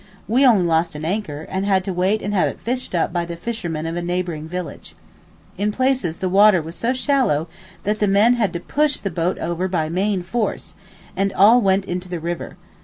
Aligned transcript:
We 0.27 0.43
only 0.47 0.63
lost 0.63 0.95
an 0.95 1.05
anchor, 1.05 1.45
and 1.47 1.63
had 1.63 1.83
to 1.83 1.93
wait 1.93 2.23
and 2.23 2.33
have 2.33 2.47
it 2.47 2.59
fished 2.59 2.95
up 2.95 3.13
by 3.13 3.23
the 3.23 3.35
fishermen 3.35 3.85
of 3.85 3.95
a 3.95 4.01
neighbouring 4.01 4.47
village. 4.47 4.95
In 5.59 5.71
places 5.71 6.17
the 6.17 6.27
water 6.27 6.59
was 6.59 6.75
so 6.75 6.91
shallow 6.91 7.47
that 7.83 7.99
the 7.99 8.07
men 8.07 8.33
had 8.33 8.51
to 8.53 8.59
push 8.59 8.97
the 8.97 9.11
boat 9.11 9.37
over 9.37 9.67
by 9.67 9.89
main 9.89 10.23
force, 10.23 10.73
and 11.15 11.31
all 11.33 11.61
went 11.61 11.85
into 11.85 12.09
the 12.09 12.19
river. 12.19 12.57